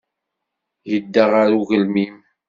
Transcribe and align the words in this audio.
Yedda 0.91 1.23
ɣer 1.31 1.49
ugelmim. 1.59 2.15